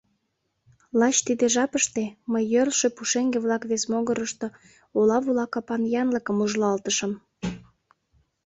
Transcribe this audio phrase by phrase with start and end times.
[0.99, 4.47] Лач тиде жапыште мый йӧрлшӧ пушеҥге-влак вес могырышто
[4.99, 7.11] ола-вула капан янлыкым ужылалтышым.